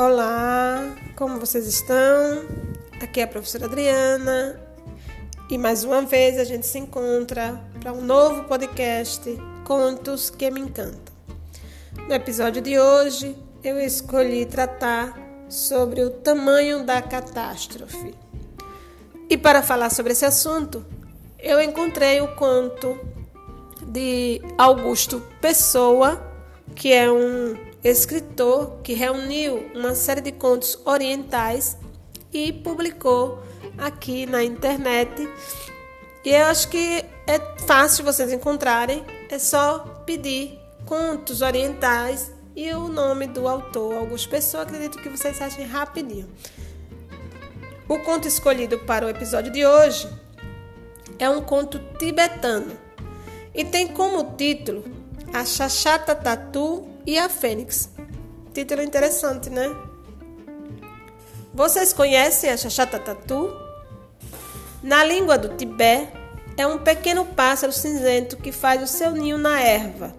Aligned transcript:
Olá, 0.00 0.96
como 1.14 1.38
vocês 1.38 1.66
estão? 1.66 2.46
Aqui 3.02 3.20
é 3.20 3.24
a 3.24 3.28
professora 3.28 3.66
Adriana 3.66 4.58
e 5.50 5.58
mais 5.58 5.84
uma 5.84 6.00
vez 6.00 6.38
a 6.38 6.44
gente 6.44 6.66
se 6.66 6.78
encontra 6.78 7.62
para 7.78 7.92
um 7.92 8.00
novo 8.00 8.44
podcast 8.44 9.20
Contos 9.62 10.30
que 10.30 10.50
me 10.50 10.58
encantam. 10.58 11.14
No 12.08 12.14
episódio 12.14 12.62
de 12.62 12.80
hoje 12.80 13.36
eu 13.62 13.78
escolhi 13.78 14.46
tratar 14.46 15.14
sobre 15.50 16.00
o 16.00 16.08
tamanho 16.08 16.82
da 16.86 17.02
catástrofe. 17.02 18.14
E 19.28 19.36
para 19.36 19.62
falar 19.62 19.90
sobre 19.90 20.12
esse 20.12 20.24
assunto, 20.24 20.82
eu 21.38 21.60
encontrei 21.60 22.22
o 22.22 22.34
conto 22.36 22.98
de 23.86 24.40
Augusto 24.56 25.22
Pessoa, 25.42 26.26
que 26.74 26.90
é 26.90 27.12
um 27.12 27.69
escritor 27.82 28.80
que 28.82 28.92
reuniu 28.92 29.70
uma 29.74 29.94
série 29.94 30.20
de 30.20 30.32
contos 30.32 30.78
orientais 30.84 31.76
e 32.32 32.52
publicou 32.52 33.42
aqui 33.78 34.26
na 34.26 34.44
internet. 34.44 35.28
E 36.24 36.30
eu 36.30 36.46
acho 36.46 36.68
que 36.68 37.04
é 37.26 37.38
fácil 37.66 38.04
vocês 38.04 38.32
encontrarem, 38.32 39.04
é 39.30 39.38
só 39.38 39.78
pedir 40.04 40.58
contos 40.84 41.40
orientais 41.40 42.32
e 42.54 42.70
o 42.72 42.88
nome 42.88 43.26
do 43.26 43.48
autor, 43.48 43.96
Augusto 43.96 44.28
Pessoa, 44.28 44.64
acredito 44.64 44.98
que 44.98 45.08
vocês 45.08 45.40
achem 45.40 45.64
rapidinho. 45.64 46.28
O 47.88 47.98
conto 48.00 48.28
escolhido 48.28 48.78
para 48.80 49.06
o 49.06 49.08
episódio 49.08 49.50
de 49.50 49.64
hoje 49.64 50.08
é 51.18 51.28
um 51.28 51.40
conto 51.40 51.78
tibetano 51.98 52.76
e 53.54 53.64
tem 53.64 53.88
como 53.88 54.36
título 54.36 54.84
A 55.32 55.44
Chachata 55.44 56.14
Tatu 56.14 56.89
e 57.06 57.18
a 57.18 57.28
Fênix. 57.28 57.88
Título 58.52 58.82
interessante, 58.82 59.48
né? 59.50 59.74
Vocês 61.52 61.92
conhecem 61.92 62.50
a 62.50 62.56
Chachata 62.56 62.98
Tatu? 62.98 63.50
Na 64.82 65.04
língua 65.04 65.36
do 65.36 65.56
Tibete, 65.56 66.12
é 66.56 66.66
um 66.66 66.78
pequeno 66.78 67.24
pássaro 67.24 67.72
cinzento 67.72 68.36
que 68.36 68.52
faz 68.52 68.82
o 68.82 68.86
seu 68.86 69.12
ninho 69.12 69.38
na 69.38 69.60
erva. 69.60 70.14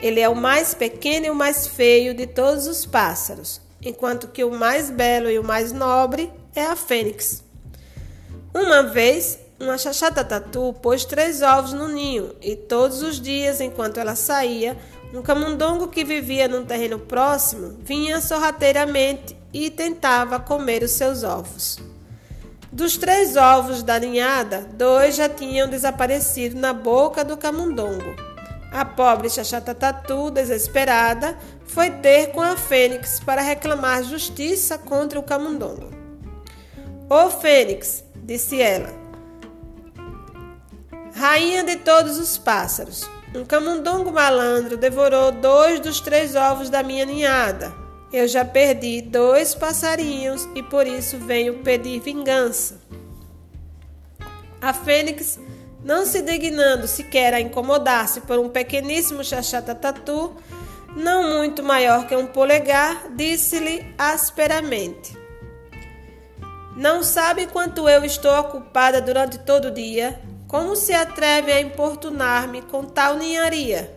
Ele 0.00 0.20
é 0.20 0.28
o 0.28 0.34
mais 0.34 0.74
pequeno 0.74 1.26
e 1.26 1.30
o 1.30 1.34
mais 1.34 1.66
feio 1.66 2.14
de 2.14 2.26
todos 2.26 2.66
os 2.66 2.84
pássaros, 2.84 3.60
enquanto 3.80 4.28
que 4.28 4.42
o 4.42 4.50
mais 4.50 4.90
belo 4.90 5.30
e 5.30 5.38
o 5.38 5.44
mais 5.44 5.72
nobre 5.72 6.32
é 6.54 6.64
a 6.64 6.76
fênix. 6.76 7.42
Uma 8.54 8.82
vez, 8.82 9.38
uma 9.60 9.78
chachata 9.78 10.24
tatu 10.24 10.74
pôs 10.82 11.04
três 11.04 11.40
ovos 11.40 11.72
no 11.72 11.88
ninho 11.88 12.34
e 12.40 12.56
todos 12.56 13.00
os 13.02 13.20
dias, 13.20 13.60
enquanto 13.60 14.00
ela 14.00 14.16
saía, 14.16 14.76
um 15.12 15.22
camundongo 15.22 15.88
que 15.88 16.04
vivia 16.04 16.48
num 16.48 16.64
terreno 16.64 16.98
próximo 16.98 17.76
vinha 17.80 18.20
sorrateiramente 18.20 19.36
e 19.52 19.70
tentava 19.70 20.40
comer 20.40 20.82
os 20.82 20.92
seus 20.92 21.22
ovos. 21.22 21.78
Dos 22.72 22.96
três 22.96 23.36
ovos 23.36 23.82
da 23.82 23.98
ninhada, 23.98 24.66
dois 24.72 25.16
já 25.16 25.28
tinham 25.28 25.68
desaparecido 25.68 26.58
na 26.58 26.72
boca 26.72 27.22
do 27.22 27.36
camundongo. 27.36 28.16
A 28.72 28.86
pobre 28.86 29.28
Xaxata 29.28 29.74
Tatu, 29.74 30.30
desesperada, 30.30 31.36
foi 31.66 31.90
ter 31.90 32.28
com 32.28 32.40
a 32.40 32.56
Fênix 32.56 33.20
para 33.20 33.42
reclamar 33.42 34.02
justiça 34.02 34.78
contra 34.78 35.20
o 35.20 35.22
camundongo. 35.22 35.90
Ô 37.10 37.28
Fênix, 37.28 38.02
disse 38.16 38.62
ela, 38.62 38.88
rainha 41.14 41.62
de 41.62 41.76
todos 41.76 42.18
os 42.18 42.38
pássaros, 42.38 43.06
um 43.34 43.44
camundongo 43.44 44.12
malandro 44.12 44.76
devorou 44.76 45.32
dois 45.32 45.80
dos 45.80 46.00
três 46.00 46.36
ovos 46.36 46.68
da 46.68 46.82
minha 46.82 47.04
ninhada. 47.04 47.72
Eu 48.12 48.28
já 48.28 48.44
perdi 48.44 49.00
dois 49.00 49.54
passarinhos 49.54 50.46
e 50.54 50.62
por 50.62 50.86
isso 50.86 51.16
venho 51.16 51.62
pedir 51.62 51.98
vingança. 52.00 52.78
A 54.60 54.74
fênix, 54.74 55.40
não 55.82 56.04
se 56.04 56.20
dignando 56.20 56.86
sequer 56.86 57.32
a 57.32 57.40
incomodar-se 57.40 58.20
por 58.20 58.38
um 58.38 58.50
pequeníssimo 58.50 59.24
chachata 59.24 59.74
tatu, 59.74 60.36
não 60.94 61.38
muito 61.38 61.62
maior 61.62 62.06
que 62.06 62.14
um 62.14 62.26
polegar, 62.26 63.08
disse-lhe 63.16 63.94
asperamente: 63.96 65.16
Não 66.76 67.02
sabe 67.02 67.46
quanto 67.46 67.88
eu 67.88 68.04
estou 68.04 68.38
ocupada 68.38 69.00
durante 69.00 69.38
todo 69.38 69.68
o 69.68 69.70
dia? 69.70 70.20
Como 70.52 70.76
se 70.76 70.92
atreve 70.92 71.50
a 71.50 71.62
importunar-me 71.62 72.60
com 72.60 72.84
tal 72.84 73.16
ninharia? 73.16 73.96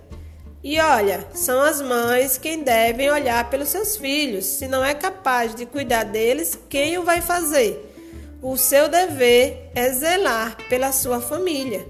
E 0.64 0.80
olha, 0.80 1.28
são 1.34 1.62
as 1.62 1.82
mães 1.82 2.38
quem 2.38 2.64
devem 2.64 3.12
olhar 3.12 3.50
pelos 3.50 3.68
seus 3.68 3.98
filhos. 3.98 4.46
Se 4.46 4.66
não 4.66 4.82
é 4.82 4.94
capaz 4.94 5.54
de 5.54 5.66
cuidar 5.66 6.06
deles, 6.06 6.58
quem 6.70 6.98
o 6.98 7.04
vai 7.04 7.20
fazer? 7.20 7.94
O 8.42 8.56
seu 8.56 8.88
dever 8.88 9.70
é 9.76 9.90
zelar 9.90 10.56
pela 10.70 10.94
sua 10.94 11.20
família. 11.20 11.86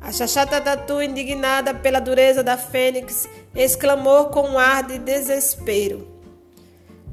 A 0.00 0.12
chachata 0.12 0.60
Tatu, 0.60 1.02
indignada 1.02 1.74
pela 1.74 1.98
dureza 1.98 2.44
da 2.44 2.56
fênix, 2.56 3.28
exclamou 3.56 4.26
com 4.26 4.50
um 4.50 4.58
ar 4.58 4.84
de 4.84 5.00
desespero: 5.00 6.06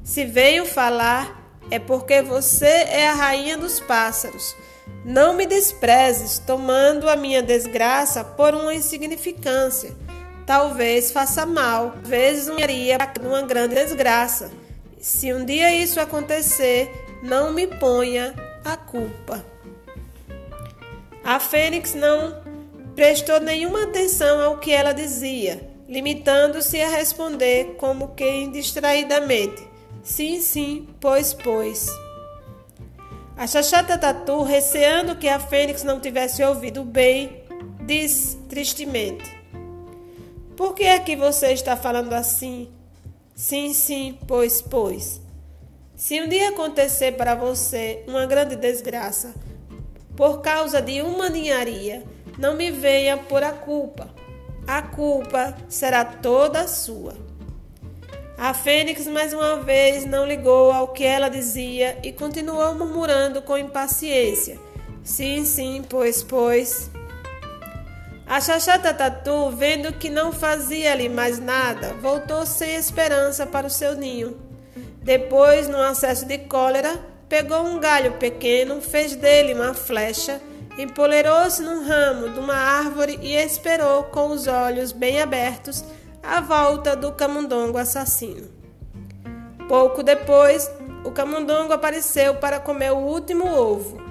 Se 0.03 0.25
venho 0.25 0.63
falar, 0.63 1.57
é 1.71 1.79
porque 1.79 2.21
você 2.21 2.67
é 2.67 3.09
a 3.09 3.15
rainha 3.15 3.57
dos 3.57 3.79
pássaros. 3.79 4.55
Não 5.03 5.33
me 5.33 5.45
desprezes, 5.45 6.39
tomando 6.39 7.09
a 7.09 7.15
minha 7.15 7.41
desgraça 7.41 8.23
por 8.23 8.53
uma 8.53 8.73
insignificância. 8.73 9.95
Talvez 10.45 11.11
faça 11.11 11.45
mal, 11.45 11.95
às 12.03 12.09
vezes 12.09 12.47
iria 12.57 12.97
uma 13.21 13.41
grande 13.41 13.75
desgraça. 13.75 14.51
Se 14.99 15.31
um 15.31 15.45
dia 15.45 15.73
isso 15.73 15.99
acontecer, 15.99 16.91
não 17.23 17.53
me 17.53 17.67
ponha 17.67 18.33
a 18.65 18.75
culpa. 18.75 19.45
A 21.23 21.39
Fênix 21.39 21.93
não 21.93 22.41
prestou 22.95 23.39
nenhuma 23.39 23.83
atenção 23.83 24.41
ao 24.41 24.57
que 24.57 24.71
ela 24.71 24.91
dizia, 24.91 25.69
limitando-se 25.87 26.81
a 26.81 26.89
responder 26.89 27.75
como 27.77 28.15
que 28.15 28.47
distraidamente: 28.47 29.65
Sim, 30.03 30.41
sim, 30.41 30.89
pois, 30.99 31.33
pois. 31.33 31.87
A 33.39 33.47
Chachata 33.47 33.97
Tatu, 33.97 34.43
receando 34.43 35.15
que 35.15 35.29
a 35.29 35.39
Fênix 35.39 35.81
não 35.81 35.97
tivesse 35.97 36.43
ouvido 36.43 36.83
bem, 36.83 37.41
disse 37.85 38.35
tristemente: 38.49 39.33
Por 40.57 40.73
que 40.73 40.83
é 40.83 40.99
que 40.99 41.15
você 41.15 41.53
está 41.53 41.77
falando 41.77 42.11
assim? 42.11 42.69
Sim, 43.33 43.73
sim, 43.73 44.19
pois, 44.27 44.61
pois. 44.61 45.21
Se 45.95 46.21
um 46.21 46.27
dia 46.27 46.49
acontecer 46.49 47.13
para 47.13 47.33
você 47.33 48.03
uma 48.09 48.25
grande 48.25 48.57
desgraça, 48.57 49.33
por 50.17 50.41
causa 50.41 50.81
de 50.81 51.01
uma 51.01 51.29
ninharia, 51.29 52.03
não 52.37 52.57
me 52.57 52.69
venha 52.71 53.15
por 53.15 53.41
a 53.41 53.53
culpa. 53.53 54.13
A 54.67 54.81
culpa 54.81 55.55
será 55.69 56.03
toda 56.03 56.67
sua. 56.67 57.15
A 58.39 58.53
fênix 58.53 59.05
mais 59.05 59.33
uma 59.33 59.57
vez 59.57 60.05
não 60.05 60.25
ligou 60.25 60.71
ao 60.71 60.87
que 60.87 61.03
ela 61.03 61.27
dizia 61.27 61.99
e 62.01 62.13
continuou 62.13 62.73
murmurando 62.73 63.41
com 63.41 63.57
impaciência. 63.57 64.57
Sim, 65.03 65.43
sim, 65.43 65.83
pois, 65.89 66.23
pois. 66.23 66.89
A 68.25 68.39
Xaxata 68.39 68.93
Tatu, 68.93 69.49
vendo 69.49 69.91
que 69.91 70.09
não 70.09 70.31
fazia 70.31 70.93
ali 70.93 71.09
mais 71.09 71.37
nada, 71.37 71.93
voltou 71.95 72.45
sem 72.45 72.75
esperança 72.75 73.45
para 73.45 73.67
o 73.67 73.69
seu 73.69 73.95
ninho. 73.95 74.39
Depois, 75.03 75.67
num 75.67 75.81
acesso 75.81 76.25
de 76.25 76.37
cólera, 76.37 76.97
pegou 77.27 77.65
um 77.65 77.77
galho 77.77 78.13
pequeno, 78.13 78.79
fez 78.79 79.17
dele 79.17 79.53
uma 79.53 79.73
flecha, 79.73 80.39
empolerou-se 80.77 81.61
num 81.61 81.85
ramo 81.85 82.29
de 82.29 82.39
uma 82.39 82.55
árvore 82.55 83.19
e 83.21 83.35
esperou 83.35 84.03
com 84.03 84.27
os 84.27 84.47
olhos 84.47 84.93
bem 84.93 85.19
abertos 85.19 85.83
a 86.21 86.41
volta 86.41 86.95
do 86.95 87.11
camundongo 87.11 87.77
assassino. 87.77 88.47
Pouco 89.67 90.03
depois, 90.03 90.69
o 91.03 91.11
camundongo 91.11 91.73
apareceu 91.73 92.35
para 92.35 92.59
comer 92.59 92.91
o 92.91 92.97
último 92.97 93.47
ovo. 93.47 94.01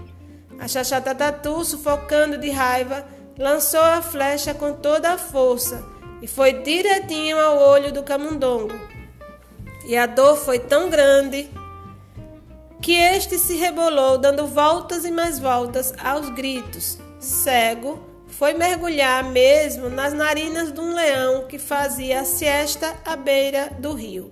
A 0.58 0.66
chachata 0.66 1.14
tatu, 1.14 1.64
sufocando 1.64 2.38
de 2.38 2.50
raiva, 2.50 3.04
lançou 3.38 3.80
a 3.80 4.02
flecha 4.02 4.54
com 4.54 4.72
toda 4.72 5.12
a 5.12 5.18
força 5.18 5.84
e 6.20 6.26
foi 6.26 6.52
direitinho 6.62 7.38
ao 7.38 7.58
olho 7.58 7.92
do 7.92 8.02
camundongo. 8.02 8.74
E 9.86 9.96
a 9.96 10.06
dor 10.06 10.36
foi 10.36 10.58
tão 10.58 10.90
grande 10.90 11.48
que 12.80 12.92
este 12.92 13.38
se 13.38 13.56
rebolou, 13.56 14.18
dando 14.18 14.46
voltas 14.46 15.04
e 15.04 15.10
mais 15.10 15.38
voltas 15.38 15.94
aos 16.02 16.28
gritos, 16.30 16.98
cego 17.18 18.07
foi 18.38 18.54
mergulhar 18.54 19.24
mesmo 19.24 19.90
nas 19.90 20.12
narinas 20.12 20.70
de 20.72 20.78
um 20.78 20.94
leão 20.94 21.48
que 21.48 21.58
fazia 21.58 22.20
a 22.20 22.24
siesta 22.24 22.94
à 23.04 23.16
beira 23.16 23.68
do 23.80 23.92
rio. 23.92 24.30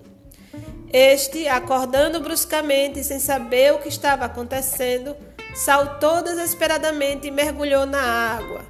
Este, 0.93 1.45
acordando 1.49 2.21
bruscamente 2.21 3.03
sem 3.03 3.19
saber 3.19 3.73
o 3.73 3.79
que 3.79 3.89
estava 3.89 4.23
acontecendo, 4.23 5.13
saltou 5.53 6.23
desesperadamente 6.23 7.27
e 7.27 7.31
mergulhou 7.31 7.85
na 7.85 8.01
água. 8.01 8.61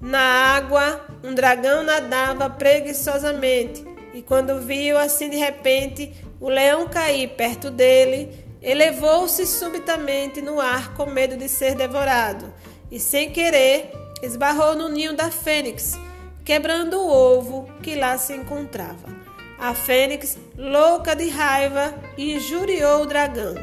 Na 0.00 0.20
água, 0.54 1.04
um 1.24 1.34
dragão 1.34 1.82
nadava 1.82 2.48
preguiçosamente 2.50 3.82
E 4.14 4.22
quando 4.22 4.60
viu 4.60 4.98
assim 4.98 5.28
de 5.28 5.36
repente 5.36 6.14
o 6.38 6.48
leão 6.48 6.86
cair 6.86 7.30
perto 7.30 7.72
dele, 7.72 8.32
elevou-se 8.62 9.44
subitamente 9.46 10.40
no 10.40 10.60
ar 10.60 10.94
com 10.94 11.06
medo 11.06 11.36
de 11.36 11.48
ser 11.48 11.74
devorado 11.74 12.54
e, 12.88 13.00
sem 13.00 13.32
querer, 13.32 14.05
esbarrou 14.22 14.74
no 14.74 14.88
ninho 14.88 15.14
da 15.14 15.30
fênix, 15.30 15.98
quebrando 16.44 16.98
o 17.00 17.10
ovo 17.10 17.68
que 17.82 17.94
lá 17.94 18.16
se 18.18 18.32
encontrava. 18.32 19.14
A 19.58 19.74
fênix, 19.74 20.38
louca 20.56 21.14
de 21.16 21.28
raiva, 21.28 21.94
injuriou 22.16 23.02
o 23.02 23.06
dragão. 23.06 23.54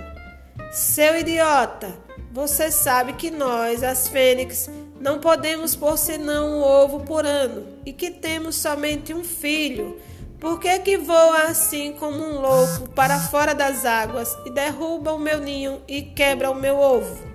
Seu 0.71 1.19
idiota, 1.19 1.93
você 2.31 2.71
sabe 2.71 3.13
que 3.13 3.29
nós, 3.29 3.83
as 3.83 4.07
fênix, 4.07 4.69
não 4.99 5.19
podemos 5.19 5.75
pôr 5.75 5.97
senão 5.97 6.57
um 6.57 6.61
ovo 6.63 7.01
por 7.01 7.25
ano 7.25 7.67
e 7.85 7.93
que 7.93 8.09
temos 8.09 8.55
somente 8.55 9.13
um 9.13 9.23
filho. 9.23 9.99
Por 10.39 10.59
que, 10.59 10.79
que 10.79 10.97
voa 10.97 11.43
assim 11.43 11.93
como 11.93 12.17
um 12.17 12.41
louco 12.41 12.89
para 12.89 13.19
fora 13.19 13.53
das 13.53 13.85
águas 13.85 14.35
e 14.45 14.49
derruba 14.49 15.13
o 15.13 15.19
meu 15.19 15.39
ninho 15.39 15.81
e 15.87 16.01
quebra 16.01 16.49
o 16.49 16.55
meu 16.55 16.79
ovo? 16.79 17.32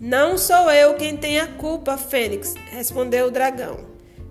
Não 0.00 0.38
sou 0.38 0.70
eu 0.70 0.94
quem 0.94 1.16
tem 1.16 1.40
a 1.40 1.46
culpa, 1.46 1.96
Fênix, 1.96 2.54
respondeu 2.70 3.26
o 3.26 3.30
dragão. 3.30 3.80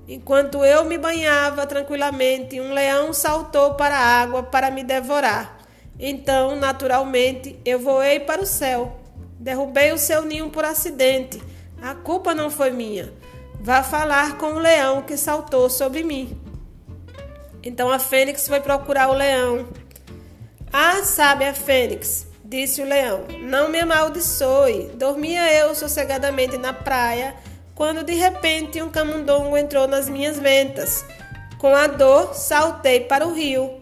Enquanto 0.08 0.64
eu 0.64 0.86
me 0.86 0.98
banhava 0.98 1.68
tranquilamente, 1.68 2.62
um 2.62 2.72
leão 2.72 3.12
saltou 3.12 3.74
para 3.74 3.98
a 3.98 4.22
água 4.22 4.44
para 4.44 4.72
me 4.72 4.81
devorar. 4.84 5.58
Então, 6.00 6.56
naturalmente, 6.56 7.60
eu 7.66 7.80
voei 7.80 8.22
para 8.22 8.42
o 8.42 8.46
céu. 8.46 8.98
Derrubei 9.38 9.92
o 9.92 9.98
seu 9.98 10.24
ninho 10.24 10.50
por 10.50 10.64
acidente. 10.64 11.42
A 11.81 11.94
culpa 11.94 12.34
não 12.34 12.50
foi 12.50 12.72
minha. 12.72 13.14
Vá 13.60 13.84
falar 13.84 14.38
com 14.38 14.54
o 14.54 14.60
leão 14.60 15.02
que 15.02 15.18
saltou 15.18 15.69
sobre 15.69 16.04
mim. 16.04 16.40
Então 17.64 17.92
a 17.92 18.00
fênix 18.00 18.48
foi 18.48 18.62
procurar 18.62 19.10
o 19.10 19.14
leão. 19.14 19.68
Ah, 20.72 21.04
sabe 21.04 21.46
a 21.46 21.54
fênix, 21.54 22.26
disse 22.47 22.81
o 22.81 22.85
leão, 22.85 23.25
não 23.41 23.69
me 23.69 23.79
amaldiçoe. 23.79 24.91
Dormia 24.95 25.51
eu 25.53 25.75
sossegadamente 25.75 26.57
na 26.57 26.73
praia 26.73 27.35
quando 27.75 28.03
de 28.03 28.13
repente 28.13 28.81
um 28.81 28.89
camundongo 28.89 29.57
entrou 29.57 29.88
nas 29.88 30.09
minhas 30.09 30.39
ventas. 30.39 31.05
Com 31.59 31.75
a 31.75 31.88
dor, 31.88 32.33
saltei 32.33 33.01
para 33.01 33.27
o 33.27 33.33
rio. 33.33 33.79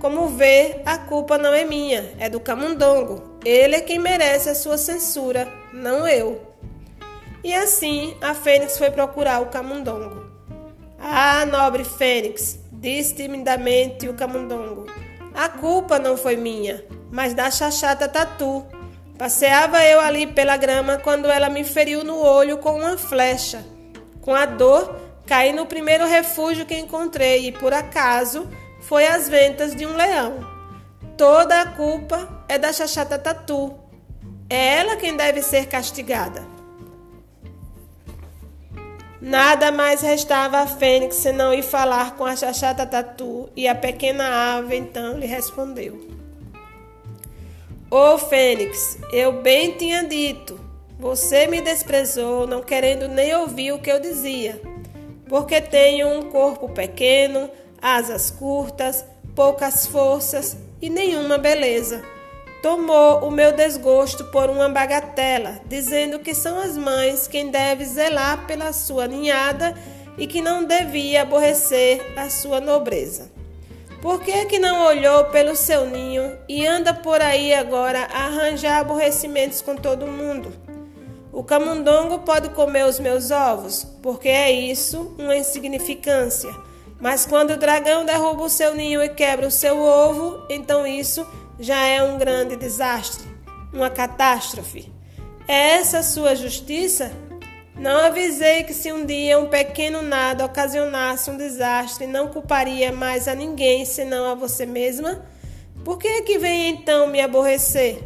Como 0.00 0.28
vê, 0.28 0.80
a 0.84 0.98
culpa 0.98 1.38
não 1.38 1.52
é 1.52 1.64
minha, 1.64 2.12
é 2.18 2.28
do 2.28 2.40
camundongo. 2.40 3.38
Ele 3.44 3.76
é 3.76 3.80
quem 3.80 3.98
merece 3.98 4.48
a 4.48 4.54
sua 4.54 4.78
censura, 4.78 5.48
não 5.72 6.06
eu. 6.06 6.40
E 7.44 7.54
assim 7.54 8.16
a 8.20 8.34
Fênix 8.34 8.78
foi 8.78 8.90
procurar 8.90 9.40
o 9.40 9.46
camundongo. 9.46 10.26
Ah, 10.98 11.44
nobre 11.46 11.84
Fênix, 11.84 12.58
disse 12.72 13.14
timidamente 13.14 14.08
o 14.08 14.14
camundongo. 14.14 14.86
A 15.34 15.48
culpa 15.48 15.98
não 15.98 16.16
foi 16.16 16.36
minha, 16.36 16.84
mas 17.10 17.34
da 17.34 17.50
chachata 17.50 18.08
tatu. 18.08 18.64
Passeava 19.18 19.82
eu 19.84 20.00
ali 20.00 20.26
pela 20.26 20.56
grama 20.56 20.98
quando 20.98 21.26
ela 21.26 21.48
me 21.48 21.64
feriu 21.64 22.04
no 22.04 22.18
olho 22.18 22.58
com 22.58 22.78
uma 22.78 22.98
flecha. 22.98 23.64
Com 24.20 24.34
a 24.34 24.44
dor, 24.44 24.96
caí 25.26 25.52
no 25.52 25.66
primeiro 25.66 26.06
refúgio 26.06 26.66
que 26.66 26.76
encontrei 26.76 27.46
e, 27.46 27.52
por 27.52 27.72
acaso, 27.72 28.48
foi 28.80 29.06
às 29.06 29.28
ventas 29.28 29.74
de 29.74 29.86
um 29.86 29.96
leão. 29.96 30.46
Toda 31.16 31.60
a 31.62 31.66
culpa 31.66 32.44
é 32.48 32.58
da 32.58 32.72
chachata 32.72 33.18
tatu. 33.18 33.74
É 34.50 34.76
ela 34.78 34.96
quem 34.96 35.16
deve 35.16 35.42
ser 35.42 35.66
castigada. 35.66 36.56
Nada 39.20 39.72
mais 39.72 40.02
restava 40.02 40.58
a 40.58 40.66
Fênix 40.66 41.16
senão 41.16 41.52
ir 41.52 41.62
falar 41.62 42.14
com 42.16 42.24
a 42.24 42.36
chachata 42.36 42.86
tatu, 42.86 43.50
e 43.56 43.66
a 43.66 43.74
pequena 43.74 44.56
ave 44.56 44.76
então 44.76 45.18
lhe 45.18 45.26
respondeu: 45.26 46.15
Ô 47.90 48.14
oh, 48.14 48.18
Fênix, 48.18 48.98
eu 49.12 49.32
bem 49.42 49.72
tinha 49.72 50.02
dito. 50.02 50.58
Você 50.98 51.46
me 51.46 51.60
desprezou, 51.60 52.46
não 52.46 52.62
querendo 52.62 53.06
nem 53.06 53.34
ouvir 53.36 53.72
o 53.72 53.78
que 53.78 53.90
eu 53.90 54.00
dizia, 54.00 54.60
porque 55.28 55.60
tenho 55.60 56.08
um 56.08 56.22
corpo 56.22 56.68
pequeno, 56.68 57.50
asas 57.80 58.30
curtas, 58.30 59.04
poucas 59.34 59.86
forças 59.86 60.56
e 60.80 60.90
nenhuma 60.90 61.38
beleza 61.38 62.02
tomou 62.66 63.20
o 63.20 63.30
meu 63.30 63.52
desgosto 63.52 64.24
por 64.24 64.50
uma 64.50 64.68
bagatela, 64.68 65.60
dizendo 65.66 66.18
que 66.18 66.34
são 66.34 66.58
as 66.58 66.76
mães 66.76 67.28
quem 67.28 67.48
deve 67.48 67.84
zelar 67.84 68.44
pela 68.44 68.72
sua 68.72 69.06
ninhada 69.06 69.72
e 70.18 70.26
que 70.26 70.40
não 70.40 70.64
devia 70.64 71.22
aborrecer 71.22 72.00
a 72.16 72.28
sua 72.28 72.60
nobreza. 72.60 73.35
Por 74.06 74.20
que, 74.20 74.44
que 74.44 74.60
não 74.60 74.86
olhou 74.86 75.24
pelo 75.24 75.56
seu 75.56 75.84
ninho 75.84 76.38
e 76.48 76.64
anda 76.64 76.94
por 76.94 77.20
aí 77.20 77.52
agora 77.52 78.04
a 78.04 78.26
arranjar 78.26 78.78
aborrecimentos 78.78 79.60
com 79.60 79.74
todo 79.74 80.06
mundo? 80.06 80.52
O 81.32 81.42
camundongo 81.42 82.20
pode 82.20 82.50
comer 82.50 82.86
os 82.86 83.00
meus 83.00 83.32
ovos, 83.32 83.82
porque 84.00 84.28
é 84.28 84.52
isso 84.52 85.12
uma 85.18 85.36
insignificância. 85.36 86.54
Mas 87.00 87.26
quando 87.26 87.54
o 87.54 87.56
dragão 87.56 88.04
derruba 88.04 88.44
o 88.44 88.48
seu 88.48 88.76
ninho 88.76 89.02
e 89.02 89.08
quebra 89.08 89.48
o 89.48 89.50
seu 89.50 89.76
ovo, 89.76 90.46
então 90.48 90.86
isso 90.86 91.26
já 91.58 91.84
é 91.84 92.00
um 92.00 92.16
grande 92.16 92.54
desastre, 92.54 93.26
uma 93.72 93.90
catástrofe. 93.90 94.88
É 95.48 95.78
essa 95.78 96.04
sua 96.04 96.36
justiça? 96.36 97.10
Não 97.78 98.06
avisei 98.06 98.64
que 98.64 98.72
se 98.72 98.90
um 98.90 99.04
dia 99.04 99.38
um 99.38 99.48
pequeno 99.48 100.00
nada 100.00 100.46
ocasionasse 100.46 101.30
um 101.30 101.36
desastre, 101.36 102.06
não 102.06 102.28
culparia 102.28 102.90
mais 102.90 103.28
a 103.28 103.34
ninguém 103.34 103.84
senão 103.84 104.30
a 104.30 104.34
você 104.34 104.64
mesma? 104.64 105.22
Por 105.84 105.98
que 105.98 106.08
é 106.08 106.22
que 106.22 106.38
vem 106.38 106.70
então 106.70 107.06
me 107.06 107.20
aborrecer? 107.20 108.02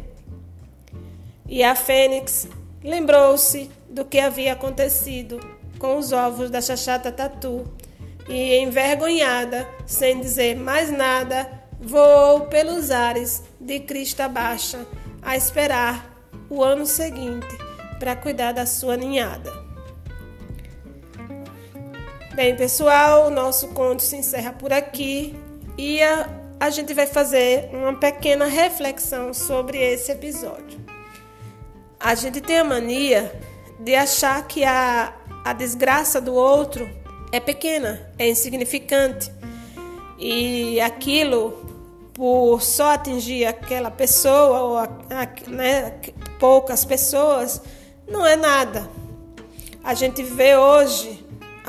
E 1.47 1.63
a 1.63 1.73
Fênix 1.73 2.47
lembrou-se 2.83 3.71
do 3.89 4.03
que 4.03 4.19
havia 4.19 4.53
acontecido 4.53 5.39
com 5.79 5.97
os 5.97 6.11
ovos 6.11 6.49
da 6.49 6.61
chachata 6.61 7.09
tatu 7.09 7.65
e, 8.27 8.57
envergonhada, 8.57 9.67
sem 9.85 10.19
dizer 10.19 10.55
mais 10.55 10.91
nada, 10.91 11.49
voou 11.79 12.41
pelos 12.41 12.91
ares 12.91 13.41
de 13.59 13.79
crista 13.79 14.27
baixa 14.27 14.85
a 15.21 15.35
esperar 15.35 16.13
o 16.49 16.61
ano 16.61 16.85
seguinte 16.85 17.57
para 17.97 18.15
cuidar 18.15 18.51
da 18.51 18.65
sua 18.65 18.97
ninhada. 18.97 19.60
Bem, 22.33 22.55
pessoal, 22.55 23.27
o 23.27 23.29
nosso 23.29 23.67
conto 23.69 24.01
se 24.01 24.15
encerra 24.15 24.53
por 24.53 24.71
aqui 24.71 25.35
e 25.77 26.01
a, 26.01 26.29
a 26.61 26.69
gente 26.69 26.93
vai 26.93 27.05
fazer 27.05 27.69
uma 27.73 27.93
pequena 27.93 28.45
reflexão 28.45 29.33
sobre 29.33 29.77
esse 29.77 30.13
episódio. 30.13 30.79
A 31.99 32.15
gente 32.15 32.39
tem 32.39 32.59
a 32.59 32.63
mania 32.63 33.37
de 33.81 33.93
achar 33.95 34.47
que 34.47 34.63
a, 34.63 35.13
a 35.43 35.51
desgraça 35.51 36.21
do 36.21 36.33
outro 36.33 36.89
é 37.33 37.39
pequena, 37.41 38.09
é 38.17 38.29
insignificante 38.29 39.29
e 40.17 40.79
aquilo 40.79 41.65
por 42.13 42.61
só 42.61 42.93
atingir 42.93 43.45
aquela 43.45 43.91
pessoa 43.91 44.61
ou 44.61 44.77
a, 44.77 44.83
a, 44.83 45.49
né, 45.49 45.99
poucas 46.39 46.85
pessoas, 46.85 47.61
não 48.07 48.25
é 48.25 48.37
nada. 48.37 48.89
A 49.83 49.93
gente 49.93 50.23
vê 50.23 50.55
hoje 50.55 51.20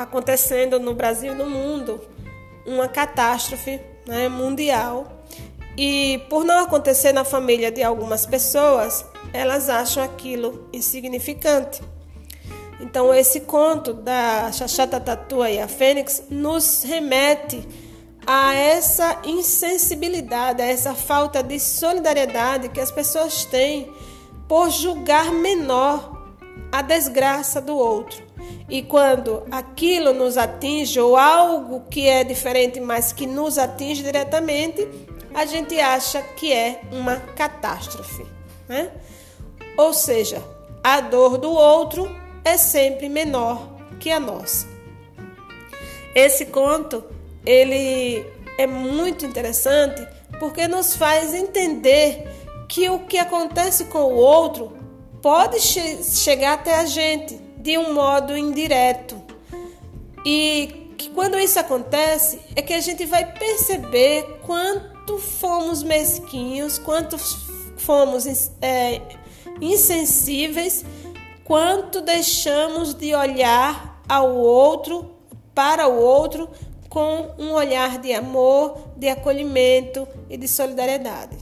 acontecendo 0.02 0.78
no 0.78 0.94
Brasil 0.94 1.32
e 1.32 1.37
no 1.37 1.49
mundo 1.49 2.00
uma 2.66 2.88
catástrofe 2.88 3.80
né, 4.06 4.28
mundial 4.28 5.23
e 5.76 6.23
por 6.28 6.44
não 6.44 6.64
acontecer 6.64 7.12
na 7.12 7.25
família 7.25 7.71
de 7.71 7.82
algumas 7.82 8.26
pessoas, 8.26 9.04
elas 9.32 9.68
acham 9.68 10.02
aquilo 10.02 10.68
insignificante. 10.73 11.80
Então 12.80 13.14
esse 13.14 13.40
conto 13.40 13.94
da 13.94 14.50
Chachata 14.52 15.00
Tatua 15.00 15.50
e 15.50 15.61
a 15.61 15.68
Fênix 15.68 16.25
nos 16.28 16.82
remete 16.82 17.66
a 18.26 18.54
essa 18.54 19.21
insensibilidade, 19.25 20.61
a 20.61 20.66
essa 20.66 20.94
falta 20.94 21.42
de 21.42 21.59
solidariedade 21.59 22.68
que 22.68 22.80
as 22.80 22.90
pessoas 22.90 23.44
têm 23.44 23.90
por 24.49 24.71
julgar 24.71 25.32
menor 25.32 26.23
a 26.71 26.82
desgraça 26.82 27.61
do 27.61 27.76
outro. 27.76 28.31
E 28.68 28.82
quando 28.82 29.42
aquilo 29.50 30.12
nos 30.12 30.38
atinge, 30.38 30.99
ou 30.99 31.16
algo 31.16 31.85
que 31.90 32.09
é 32.09 32.25
diferente, 32.25 32.80
mas 32.80 33.12
que 33.12 33.26
nos 33.26 33.59
atinge 33.59 34.02
diretamente, 34.02 34.88
a 35.35 35.44
gente 35.44 35.78
acha 35.78 36.23
que 36.23 36.52
é 36.52 36.80
uma 36.90 37.16
catástrofe. 37.16 38.25
Né? 38.68 38.90
Ou 39.76 39.92
seja, 39.92 40.42
a 40.82 41.00
dor 41.00 41.38
do 41.38 41.50
outro 41.50 42.11
é 42.44 42.56
sempre 42.56 43.09
menor 43.09 43.68
que 44.00 44.11
a 44.11 44.21
nossa. 44.21 44.66
Esse 46.14 46.47
conto 46.47 47.04
ele 47.44 48.25
é 48.59 48.66
muito 48.66 49.25
interessante 49.25 50.06
porque 50.38 50.68
nos 50.68 50.97
faz 50.97 51.35
entender 51.35 52.26
que 52.68 52.88
o 52.88 53.00
que 53.00 53.18
acontece 53.18 53.85
com 53.87 53.99
o 53.99 54.14
outro 54.14 54.73
pode 55.21 55.61
che 55.61 56.02
chegar 56.02 56.54
até 56.54 56.75
a 56.75 56.85
gente 56.85 57.40
de 57.62 57.78
um 57.78 57.95
modo 57.95 58.37
indireto 58.37 59.23
e 60.26 60.95
que 60.99 61.11
quando 61.11 61.38
isso 61.38 61.61
acontece 61.61 62.40
é 62.57 62.61
que 62.61 62.75
a 62.75 62.81
gente 62.81 63.07
vai 63.07 63.25
perceber 63.25 64.40
quanto 64.45 65.16
fomos 65.19 65.85
mesquinhos, 65.85 66.76
quanto 66.76 67.16
fomos 67.76 68.26
é, 68.61 69.00
insensíveis, 69.61 70.85
quanto 71.45 72.00
deixamos 72.00 72.95
de 72.95 73.14
olhar 73.14 74.02
ao 74.09 74.35
outro, 74.35 75.12
para 75.54 75.87
o 75.87 75.97
outro, 75.97 76.50
com 76.88 77.31
um 77.38 77.52
olhar 77.52 77.99
de 77.99 78.12
amor, 78.12 78.76
de 78.97 79.09
acolhimento 79.09 80.07
e 80.28 80.37
de 80.37 80.49
solidariedade. 80.49 81.37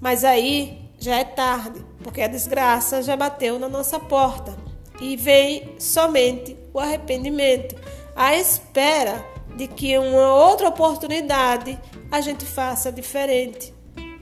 Mas 0.00 0.22
aí 0.22 0.90
já 0.98 1.16
é 1.16 1.24
tarde, 1.24 1.82
porque 2.04 2.20
a 2.20 2.28
desgraça 2.28 3.02
já 3.02 3.16
bateu 3.16 3.58
na 3.58 3.70
nossa 3.70 3.98
porta 3.98 4.69
e 5.00 5.16
vem 5.16 5.74
somente 5.78 6.56
o 6.72 6.78
arrependimento, 6.78 7.74
à 8.14 8.36
espera 8.36 9.24
de 9.56 9.66
que 9.66 9.96
uma 9.98 10.34
outra 10.34 10.68
oportunidade 10.68 11.78
a 12.10 12.20
gente 12.20 12.44
faça 12.44 12.92
diferente, 12.92 13.74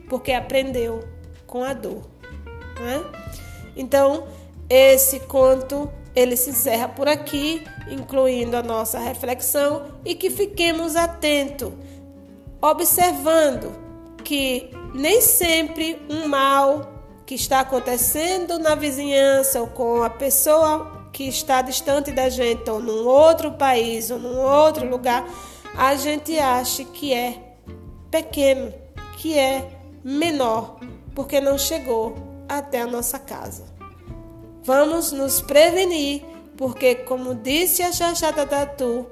porque 0.09 0.33
aprendeu 0.33 1.07
com 1.47 1.65
a 1.65 1.73
dor. 1.73 2.09
Né? 2.81 3.05
Então, 3.77 4.27
esse 4.69 5.21
conto 5.21 5.91
ele 6.15 6.37
se 6.37 6.51
encerra 6.51 6.89
por 6.89 7.09
aqui, 7.09 7.65
incluindo 7.91 8.57
a 8.57 8.63
nossa 8.63 8.99
reflexão 8.99 9.87
e 10.05 10.15
que 10.15 10.31
fiquemos 10.31 10.97
atentos, 10.97 11.73
observando 12.61 13.73
que 14.25 14.71
nem 14.95 15.21
sempre 15.21 16.01
um 16.11 16.27
mal 16.27 16.98
que 17.29 17.35
está 17.35 17.61
acontecendo 17.61 18.59
na 18.59 18.75
vizinhança 18.75 19.61
ou 19.61 19.67
com 19.67 20.03
a 20.03 20.09
pessoa 20.09 21.11
que 21.13 21.25
está 21.25 21.61
distante 21.61 22.11
da 22.11 22.31
gente 22.31 22.71
ou 22.71 22.81
num 22.81 23.07
outro 23.07 23.53
país 23.53 24.11
ou 24.11 24.19
num 24.19 24.39
outro 24.39 24.89
lugar, 24.89 25.29
a 25.77 25.95
gente 25.95 26.39
acha 26.39 26.85
que 26.87 27.13
é 27.13 27.55
pequeno, 28.11 28.73
que 29.19 29.39
é 29.39 29.79
menor, 30.03 30.81
porque 31.15 31.39
não 31.39 31.59
chegou 31.59 32.15
até 32.49 32.81
a 32.81 32.87
nossa 32.87 33.19
casa. 33.19 33.67
Vamos 34.63 35.13
nos 35.13 35.43
prevenir, 35.43 36.25
porque, 36.57 36.95
como 36.95 37.35
disse 37.35 37.83
a 37.83 37.93
Xaxata 37.93 38.47
Tatu, 38.47 39.07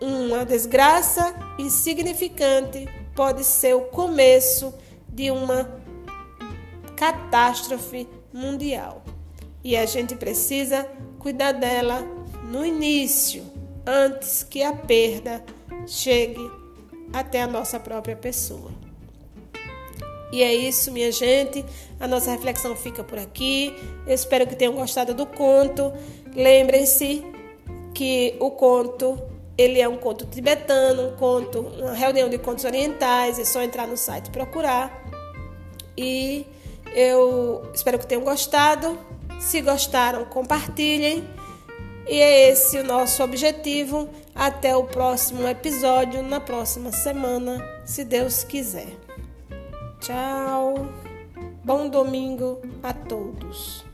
uma 0.00 0.44
desgraça 0.44 1.34
insignificante 1.58 2.88
pode 3.16 3.42
ser 3.42 3.74
o 3.74 3.86
começo 3.86 4.72
de 5.08 5.32
uma 5.32 5.79
catástrofe 7.00 8.06
mundial. 8.30 9.02
E 9.64 9.74
a 9.74 9.86
gente 9.86 10.14
precisa 10.14 10.86
cuidar 11.18 11.52
dela 11.52 12.02
no 12.44 12.64
início, 12.64 13.42
antes 13.86 14.42
que 14.42 14.62
a 14.62 14.74
perda 14.74 15.42
chegue 15.86 16.50
até 17.10 17.40
a 17.40 17.46
nossa 17.46 17.80
própria 17.80 18.14
pessoa. 18.14 18.70
E 20.30 20.42
é 20.42 20.54
isso, 20.54 20.92
minha 20.92 21.10
gente. 21.10 21.64
A 21.98 22.06
nossa 22.06 22.30
reflexão 22.30 22.76
fica 22.76 23.02
por 23.02 23.18
aqui. 23.18 23.74
Eu 24.06 24.14
espero 24.14 24.46
que 24.46 24.54
tenham 24.54 24.74
gostado 24.74 25.14
do 25.14 25.24
conto. 25.24 25.92
Lembrem-se 26.36 27.24
que 27.94 28.36
o 28.38 28.50
conto 28.50 29.18
ele 29.56 29.80
é 29.80 29.88
um 29.88 29.96
conto 29.96 30.26
tibetano, 30.26 31.08
um 31.08 31.16
conto, 31.16 31.60
uma 31.60 31.94
reunião 31.94 32.28
de 32.28 32.36
contos 32.36 32.64
orientais. 32.64 33.38
É 33.38 33.44
só 33.44 33.62
entrar 33.62 33.88
no 33.88 33.96
site 33.96 34.26
e 34.26 34.30
procurar. 34.30 35.02
E 35.96 36.46
eu 36.94 37.70
espero 37.74 37.98
que 37.98 38.06
tenham 38.06 38.24
gostado. 38.24 38.98
Se 39.38 39.60
gostaram, 39.60 40.24
compartilhem. 40.24 41.28
E 42.06 42.20
é 42.20 42.50
esse 42.50 42.78
o 42.78 42.84
nosso 42.84 43.22
objetivo. 43.22 44.08
Até 44.34 44.76
o 44.76 44.84
próximo 44.84 45.46
episódio, 45.46 46.22
na 46.22 46.40
próxima 46.40 46.92
semana, 46.92 47.62
se 47.84 48.04
Deus 48.04 48.42
quiser. 48.42 48.88
Tchau. 50.00 50.88
Bom 51.62 51.88
domingo 51.88 52.60
a 52.82 52.92
todos. 52.92 53.89